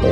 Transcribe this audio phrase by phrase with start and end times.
[0.00, 0.08] Please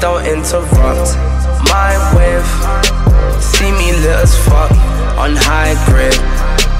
[0.00, 1.18] don't interrupt
[1.68, 2.48] my wave.
[3.42, 4.70] See me lit as fuck
[5.18, 6.14] on high grade.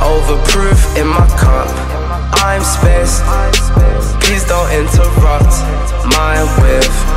[0.01, 1.69] Overproof in my cup.
[2.41, 3.21] I'm space.
[4.25, 5.53] Please don't interrupt
[6.17, 7.12] my wave.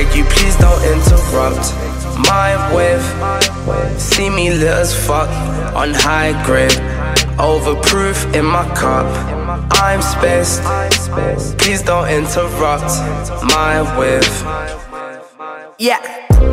[0.00, 1.74] Beg you, please don't interrupt
[2.26, 3.04] my wave.
[4.00, 5.28] See me lit as fuck
[5.76, 6.70] on high grade.
[7.36, 9.04] Overproof in my cup.
[9.72, 10.60] I'm space.
[11.58, 12.88] Please don't interrupt
[13.52, 14.24] my wave.
[15.78, 16.00] Yeah.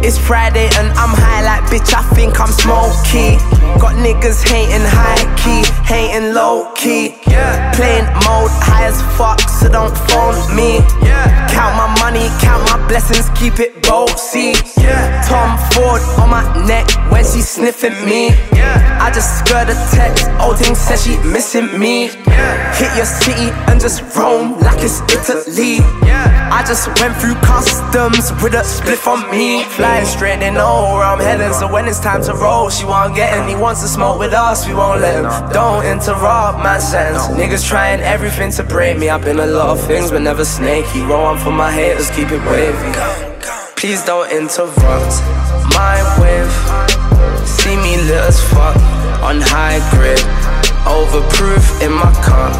[0.03, 3.39] It's Friday and I'm high like bitch, I think I'm smoky.
[3.79, 7.15] Got niggas hating high key, hating low key.
[7.25, 7.71] Yeah.
[7.73, 10.83] Playing mode high as fuck, so don't phone me.
[11.01, 11.47] Yeah.
[11.47, 11.87] Count my
[12.41, 14.53] count my blessings, keep it bossy.
[14.77, 15.21] Yeah.
[15.27, 18.29] Tom Ford on my neck when she sniffing me.
[18.53, 18.99] Yeah.
[19.01, 22.09] I just skirt a text, old thing says she missing me.
[22.27, 22.75] Yeah.
[22.75, 25.77] Hit your city and just roam like it's Italy.
[26.05, 26.36] Yeah.
[26.67, 29.63] Just went through customs with a spliff on me.
[29.63, 31.53] Flying straight, they know where I'm heading.
[31.53, 33.55] So when it's time to roll, she won't get any.
[33.55, 35.49] Wants to smoke with us, we won't let him.
[35.53, 37.27] Don't interrupt my sense.
[37.39, 39.07] Niggas trying everything to break me.
[39.07, 40.99] I've been a lot of things, but never snaky.
[41.03, 42.91] Roll on for my haters, keep it wavy.
[43.77, 45.23] Please don't interrupt
[45.71, 46.51] my wave.
[47.47, 48.75] See me lit as fuck
[49.23, 50.19] on high grade.
[50.83, 52.51] Overproof in my cup.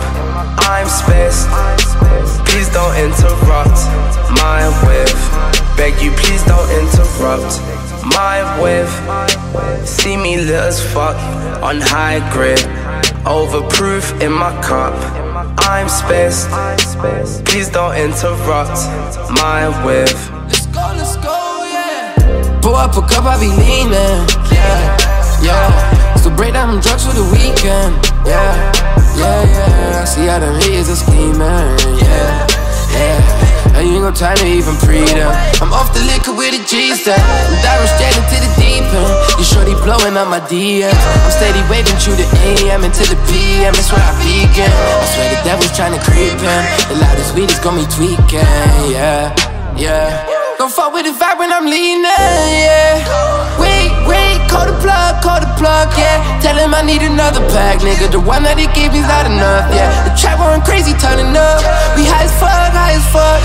[0.64, 1.50] I'm spaced.
[2.48, 3.37] Please don't interrupt
[7.28, 7.62] interrupt
[8.16, 8.90] my wave.
[9.88, 11.18] See me lit as fuck
[11.62, 12.60] on high grade.
[13.26, 14.96] Overproof in my cup.
[15.60, 16.50] I'm spaced,
[17.46, 18.78] Please don't interrupt
[19.42, 20.08] my wave.
[20.48, 22.60] Let's go, let's go, yeah.
[22.62, 23.92] Pull up a cup, I be leaning,
[24.52, 26.16] yeah, yeah.
[26.16, 27.94] So break down drugs for the weekend,
[28.26, 28.72] yeah,
[29.18, 30.06] yeah, yeah.
[30.06, 31.42] See how them haters are scheming,
[32.00, 32.48] yeah,
[32.94, 33.57] yeah.
[33.78, 35.06] You ain't got time to even breathe.
[35.62, 37.22] I'm off the liquor with a G step.
[37.22, 39.14] I'm straight into the deep end.
[39.38, 40.92] You shorty blowing up my DMs.
[40.92, 43.78] I'm steady waving through the AM into the PM.
[43.78, 44.72] That's where I begin.
[44.74, 46.62] I swear the devil's trying to creep in.
[46.90, 48.50] The loudest weed is gonna be tweaking.
[48.90, 49.30] Yeah,
[49.78, 50.38] yeah.
[50.58, 52.02] Don't fuck with the vibe when I'm leaning.
[52.02, 52.98] Yeah.
[53.62, 56.18] Wait, wait, call the plug, call the plug, yeah.
[56.42, 58.10] Tell him I need another pack, nigga.
[58.10, 59.94] The one that he gave me's not enough, yeah.
[60.10, 61.62] The trap going crazy, turning up.
[61.94, 63.37] We high as fuck, high as fuck,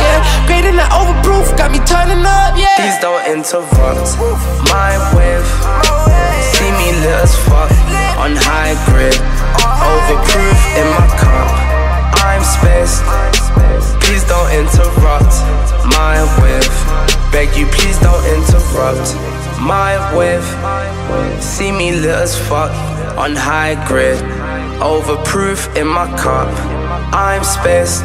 [0.72, 2.72] Great overproof, got me turning up, yeah.
[2.80, 4.16] Please don't interrupt
[4.72, 5.44] my wave.
[6.56, 7.68] See me lit as fuck
[8.16, 9.12] on high grade.
[9.60, 11.52] Overproof in my cup.
[12.24, 13.04] I'm space.
[14.00, 15.36] Please don't interrupt
[15.92, 16.64] my wave.
[17.32, 19.12] Beg you, please don't interrupt
[19.60, 20.46] my wave.
[21.42, 22.72] See me lit as fuck
[23.18, 24.24] on high grade.
[24.80, 26.48] Overproof in my cup.
[27.12, 28.04] I'm spaced.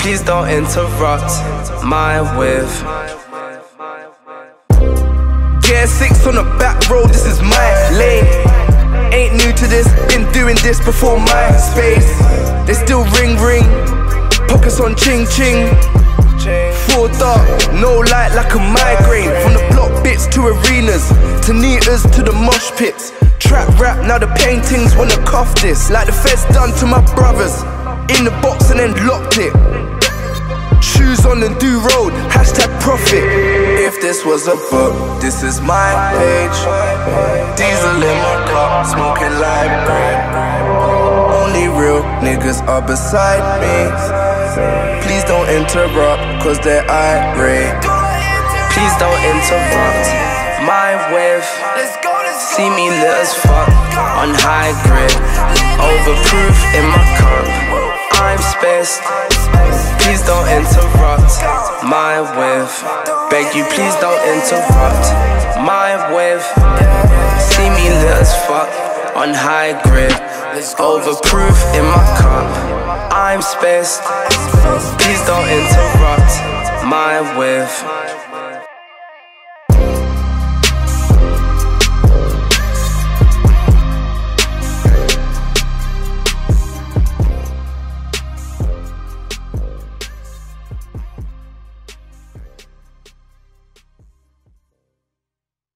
[0.00, 1.30] Please don't interrupt
[1.84, 2.70] my wave.
[5.62, 8.26] Gear six on the back road, this is my lane.
[9.12, 12.10] Ain't new to this, been doing this before my space.
[12.66, 13.64] They still ring ring,
[14.48, 15.68] pockets on ching ching.
[16.90, 19.30] Full dark, no light like a migraine.
[19.42, 21.08] From the block bits to arenas,
[21.46, 23.12] to neaters to the mosh pits.
[23.50, 25.90] Trap rap, now the paintings wanna cuff this.
[25.90, 27.50] Like the feds done to my brothers.
[28.14, 29.50] In the box and then locked it.
[30.80, 33.26] Shoes on the do road, hashtag profit.
[33.82, 36.58] If this was a book, this is my page.
[37.58, 40.18] Diesel in my car, smoking like bread.
[41.42, 43.90] Only real niggas are beside me.
[45.02, 47.82] Please don't interrupt, cause they're irate.
[48.70, 50.39] Please don't interrupt
[51.12, 51.44] wave.
[52.54, 53.68] See me lit as fuck
[54.18, 55.16] on high grade.
[55.78, 57.46] Overproof in my cup.
[58.20, 59.02] I'm spaced.
[60.02, 61.34] Please don't interrupt
[61.84, 62.72] my wave.
[63.30, 65.06] Beg you, please don't interrupt
[65.62, 66.42] my wave.
[67.38, 68.68] See me lit as fuck
[69.16, 70.16] on high grade.
[70.78, 72.48] Overproof in my cup.
[73.12, 74.02] I'm spaced.
[74.98, 76.32] Please don't interrupt
[76.84, 78.69] my wave.